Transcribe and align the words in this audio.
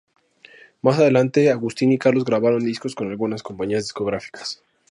Más 0.81 0.97
adelante 0.97 1.51
Agustín 1.51 1.91
y 1.91 1.99
Carlos 1.99 2.25
grabaron 2.25 2.65
discos 2.65 2.95
con 2.95 3.11
algunas 3.11 3.43
compañías 3.43 3.83
discográficas. 3.83 4.59